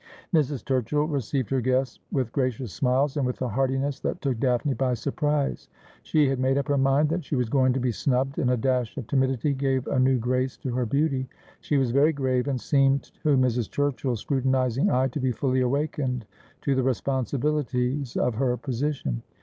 Mrs. 0.33 0.65
Turchill 0.65 1.05
received 1.07 1.51
her 1.51 1.61
guests 1.61 1.99
with 2.11 2.31
gracious 2.31 2.73
smiles 2.73 3.15
and 3.17 3.23
with 3.23 3.39
a 3.43 3.47
heartiness 3.49 3.99
that 3.99 4.19
took 4.19 4.39
Daphne 4.39 4.73
by 4.73 4.95
surprise. 4.95 5.69
She 6.01 6.27
had 6.27 6.39
made 6.39 6.57
up 6.57 6.67
her 6.69 6.77
mind 6.79 7.09
that 7.09 7.23
she 7.23 7.35
was 7.35 7.49
going 7.49 7.71
to 7.73 7.79
be 7.79 7.91
snubbed, 7.91 8.39
and 8.39 8.49
a 8.49 8.57
dash 8.57 8.97
of 8.97 9.05
timidity 9.05 9.53
gave 9.53 9.85
a 9.85 9.99
new 9.99 10.17
grace 10.17 10.57
to 10.57 10.73
her 10.73 10.87
beauty. 10.87 11.29
She 11.59 11.77
was 11.77 11.91
very 11.91 12.13
grave, 12.13 12.47
and 12.47 12.59
seemed, 12.59 13.03
to 13.21 13.37
Mrs. 13.37 13.69
Turchill's 13.69 14.21
scrutinising 14.21 14.89
eye, 14.89 15.09
to 15.09 15.19
be 15.19 15.31
fully 15.31 15.61
awakened 15.61 16.25
to 16.61 16.73
the 16.73 16.81
responsibilities 16.81 18.17
of 18.17 18.33
her 18.33 18.57
position. 18.57 19.21